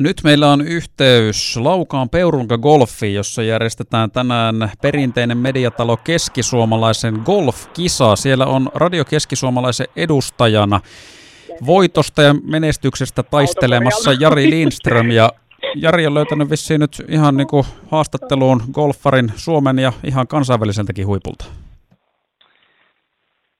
[0.00, 8.16] Nyt meillä on yhteys Laukaan Peurunka Golfiin, jossa järjestetään tänään perinteinen mediatalo Keskisuomalaisen golfkisa.
[8.16, 10.80] Siellä on Radio Keskisuomalaisen edustajana
[11.66, 15.10] voitosta ja menestyksestä taistelemassa Jari Lindström.
[15.10, 15.32] Ja
[15.74, 21.44] Jari on löytänyt vissiin nyt ihan niin kuin haastatteluun golfarin Suomen ja ihan kansainväliseltäkin huipulta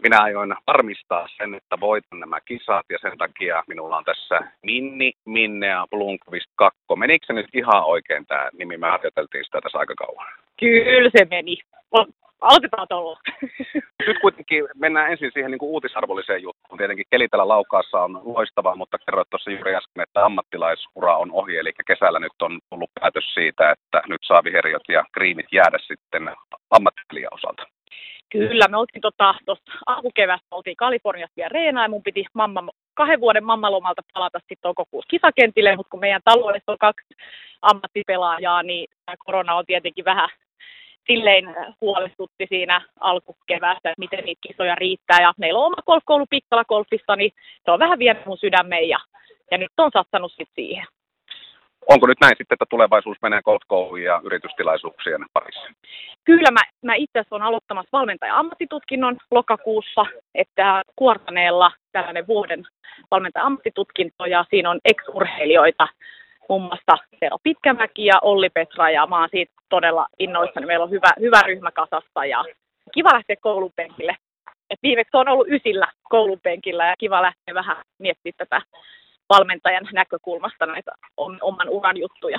[0.06, 5.12] minä aion varmistaa sen, että voitan nämä kisat ja sen takia minulla on tässä Minni,
[5.24, 6.80] Minnea, Blunkvist 2.
[6.96, 8.76] Menikö se nyt ihan oikein tämä nimi?
[8.76, 10.26] Me harjoiteltiin sitä tässä aika kauan.
[10.60, 11.56] Kyllä se meni.
[12.40, 13.18] Aloitetaan tuolla.
[14.06, 16.78] Nyt kuitenkin mennään ensin siihen niin kuin uutisarvolliseen juttuun.
[16.78, 21.56] Tietenkin keli täällä laukaassa on loistava, mutta kerroit tuossa juuri äsken, että ammattilaisura on ohi.
[21.56, 26.30] Eli kesällä nyt on tullut päätös siitä, että nyt saa viheriot ja kriimit jäädä sitten
[26.70, 27.75] ammattilijan osalta.
[28.32, 29.34] Kyllä, me oltiin tota,
[29.86, 35.10] alkukevästä, oltiin Kaliforniassa vielä reenaa ja mun piti mamma, kahden vuoden mammalomalta palata sitten toukokuussa
[35.10, 37.14] kisakentille, mutta kun meidän taloudessa on kaksi
[37.62, 40.28] ammattipelaajaa, niin tämä korona on tietenkin vähän
[41.06, 45.20] silleen huolestutti siinä alkukeväästä, että miten niitä kisoja riittää.
[45.20, 47.32] Ja meillä on oma golfkoulu Pikkala golfissa, niin
[47.64, 48.98] se on vähän vienyt mun sydämeen ja,
[49.50, 50.86] ja nyt on sattanut sitten siihen
[51.88, 55.68] onko nyt näin sitten, että tulevaisuus menee golfkouluun ja yritystilaisuuksien parissa?
[56.24, 62.64] Kyllä, mä, mä itse asiassa olen aloittamassa valmentaja-ammattitutkinnon lokakuussa, että Kuortaneella tällainen vuoden
[63.10, 65.88] valmentaja-ammattitutkinto ja siinä on ex-urheilijoita,
[66.48, 70.66] muun muassa Tero Pitkämäki ja Olli Petra ja mä oon siitä todella innoissani.
[70.66, 72.44] Meillä on hyvä, hyvä ryhmä kasassa ja
[72.94, 74.16] kiva lähteä koulun penkille.
[74.70, 78.62] Et viimeksi on ollut ysillä koulun penkillä ja kiva lähteä vähän miettimään tätä
[79.28, 80.92] valmentajan näkökulmasta näitä
[81.42, 82.38] oman uran juttuja.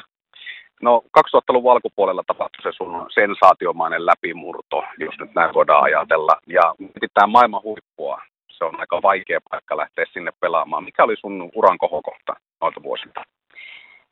[0.82, 6.34] No 2000-luvun alkupuolella tapahtui se sun sensaatiomainen läpimurto, jos nyt näin voidaan ajatella.
[6.48, 8.22] Ja mietitään maailman huippua.
[8.50, 10.84] Se on aika vaikea paikka lähteä sinne pelaamaan.
[10.84, 13.24] Mikä oli sun uran kohokohta noilta vuosilta?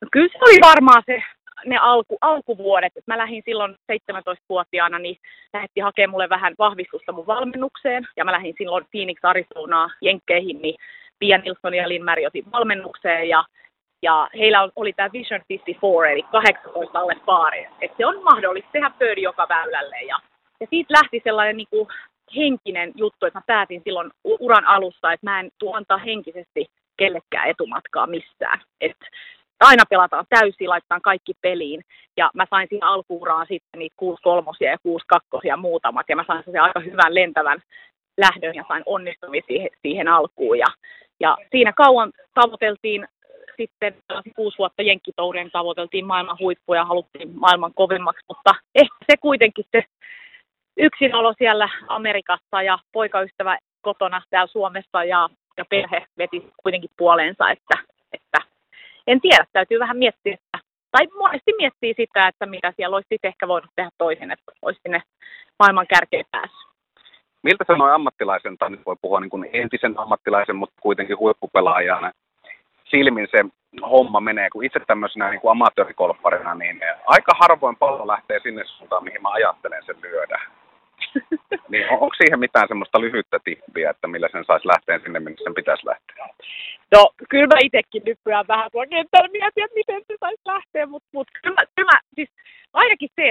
[0.00, 1.22] No kyllä se oli varmaan se
[1.66, 2.96] ne alku, alkuvuodet.
[2.96, 5.16] Et mä lähdin silloin 17-vuotiaana, niin
[5.52, 8.08] lähdettiin hakemaan mulle vähän vahvistusta mun valmennukseen.
[8.16, 10.74] Ja mä lähdin silloin Phoenix Arizonaa Jenkkeihin, niin
[11.18, 13.44] Pia Nilsson ja Lin otin valmennukseen ja,
[14.02, 17.66] ja heillä oli tämä Vision 54, eli 18 alle paari.
[17.80, 20.18] että se on mahdollista tehdä pöydi joka väylälle ja,
[20.60, 21.88] ja siitä lähti sellainen niin kuin
[22.36, 26.66] henkinen juttu, että mä päätin silloin uran alussa, että mä en tuo antaa henkisesti
[26.96, 28.60] kellekään etumatkaa missään.
[28.80, 28.96] Et
[29.60, 31.80] aina pelataan täysin, laitetaan kaikki peliin.
[32.16, 36.06] Ja mä sain siinä alkuuraan sitten niitä 6 kolmosia ja 6 kakkosia muutamat.
[36.08, 37.62] Ja mä sain sen aika hyvän lentävän
[38.16, 40.58] lähdön ja sain onnistumia siihen, siihen alkuun.
[40.58, 40.66] Ja
[41.20, 43.08] ja siinä kauan tavoiteltiin
[43.56, 43.94] sitten
[44.36, 49.84] kuusi vuotta Jenkkitouden tavoiteltiin maailman huippuja, haluttiin maailman kovimmaksi, mutta ehkä se kuitenkin se
[50.76, 57.78] yksinolo siellä Amerikassa ja poikaystävä kotona täällä Suomessa ja, ja perhe veti kuitenkin puoleensa, että,
[58.12, 58.38] että
[59.06, 60.58] en tiedä, täytyy vähän miettiä, että,
[60.90, 65.02] tai monesti miettii sitä, että mitä siellä olisi ehkä voinut tehdä toisin, että olisi sinne
[65.58, 66.75] maailman kärkeen päässyt.
[67.46, 72.12] Miltä se noin ammattilaisen, tai nyt voi puhua niin kuin entisen ammattilaisen, mutta kuitenkin huippupelaajana,
[72.84, 73.38] silmin se
[73.82, 79.04] homma menee, kun itse tämmöisenä niin kuin amatöörikolpparina, niin aika harvoin pallo lähtee sinne suuntaan,
[79.04, 80.40] mihin mä ajattelen sen lyödä.
[81.70, 85.44] niin on, onko siihen mitään semmoista lyhyttä tippiä, että millä sen saisi lähteä sinne, minne
[85.44, 86.28] sen pitäisi lähteä?
[86.94, 91.08] No, kyllä mä itsekin nykyään vähän tuon kentällä mietin, että miten se saisi lähteä, mutta
[91.12, 92.30] mut, kyllä, kyllä mä, siis
[92.72, 93.30] ainakin se,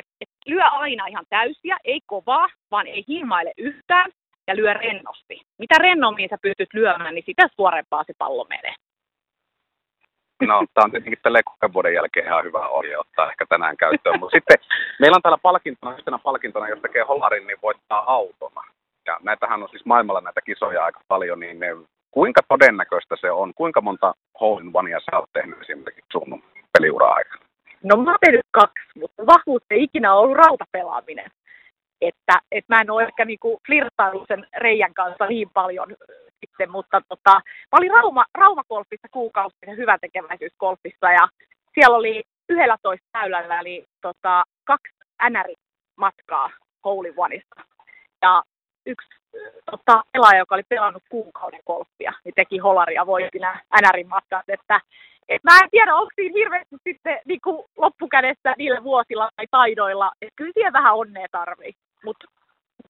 [0.86, 4.10] aina ihan täysiä, ei kovaa, vaan ei hiimaile yhtään
[4.48, 5.42] ja lyö rennosti.
[5.60, 8.76] Mitä rennommin sä pystyt lyömään, niin sitä suorempaa se pallo menee.
[10.42, 11.42] No, tämä on tietenkin tälle
[11.74, 14.20] vuoden jälkeen ihan hyvä ohje ottaa ehkä tänään käyttöön.
[14.20, 14.58] Mutta sitten
[15.00, 18.62] meillä on täällä palkintona, yhtenä palkintona, jos tekee hollarin, niin voittaa autona.
[19.06, 21.68] Ja näitähän on siis maailmalla näitä kisoja aika paljon, niin ne,
[22.12, 23.54] kuinka todennäköistä se on?
[23.54, 24.72] Kuinka monta hole in
[25.12, 27.45] sä oot tehnyt esimerkiksi sun peliura aikana?
[27.86, 31.32] No mä oon tehnyt kaksi, mutta vahvuus ei ikinä ollut rautapelaaminen.
[32.02, 35.96] Että, että mä en ole ehkä niinku flirttailu sen reijän kanssa niin paljon
[36.40, 37.32] sitten, mutta tota,
[37.72, 41.28] mä olin Rauma, Raumakolfissa kuukausi hyvän tekeväisyyskolfissa ja
[41.74, 44.94] siellä oli 11 väylällä eli tota, kaksi
[45.30, 46.50] NR-matkaa
[46.86, 47.62] Holy Oneista.
[48.22, 48.44] Ja
[48.86, 49.08] yksi
[49.72, 54.82] tota, pelaaja, joka oli pelannut kuukauden golfia, niin teki holaria voitti nämä NRin matkat, että
[55.30, 60.12] et mä en tiedä, onko siinä hirveästi sitten niin kuin loppukädessä niillä vuosilla tai taidoilla.
[60.22, 61.74] Et kyllä siihen vähän onnea tarvii.
[62.04, 62.28] Mutta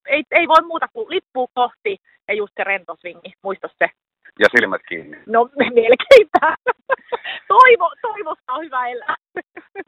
[0.08, 1.98] ei, ei voi muuta kuin lippua kohti
[2.28, 3.90] ja just se rentosvingi, muista se.
[4.40, 5.18] Ja silmät kiinni.
[5.28, 6.56] No melkeinpä.
[7.48, 9.16] Toivo, toivosta on hyvä elää.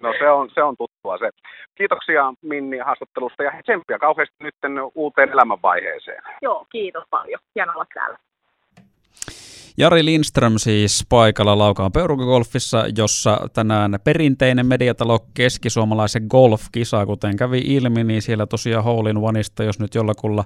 [0.02, 1.30] No se on, se on tuttua se.
[1.76, 4.56] Kiitoksia Minni haastattelusta ja tsemppiä kauheasti nyt
[4.96, 6.24] uuteen elämänvaiheeseen.
[6.42, 7.40] Joo, kiitos paljon.
[7.56, 8.18] Hienoa olla täällä.
[9.80, 18.04] Jari Lindström siis paikalla Laukaan Peurukagolfissa, jossa tänään perinteinen mediatalo keskisuomalaisen golf-kisa, kuten kävi ilmi,
[18.04, 20.46] niin siellä tosiaan Hole in Oneista, jos nyt jollakulla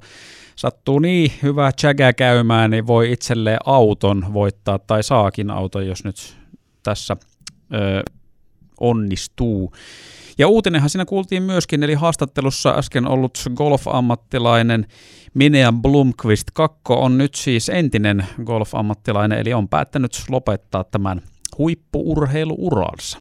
[0.55, 6.37] sattuu niin hyvä chaga käymään, niin voi itselleen auton voittaa, tai saakin auton, jos nyt
[6.83, 7.17] tässä
[7.73, 8.03] ö,
[8.79, 9.73] onnistuu.
[10.37, 14.87] Ja uutinenhan siinä kuultiin myöskin, eli haastattelussa äsken ollut golf-ammattilainen
[15.33, 21.21] Minean Blomqvist Kakko on nyt siis entinen golf-ammattilainen, eli on päättänyt lopettaa tämän
[21.57, 23.05] huippuurheiluuransa.